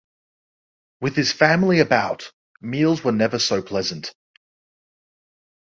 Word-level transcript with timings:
With 0.99 1.15
his 1.15 1.31
family 1.31 1.79
about, 1.79 2.31
meals 2.59 3.03
were 3.03 3.11
never 3.11 3.37
so 3.37 3.61
pleasant. 3.61 4.15